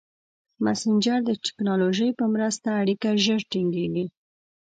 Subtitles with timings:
[0.63, 4.05] مسېنجر د ټکنالوژۍ په مرسته اړیکه ژر ټینګېږي.